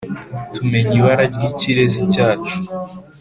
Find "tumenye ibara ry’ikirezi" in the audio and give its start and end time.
0.53-2.01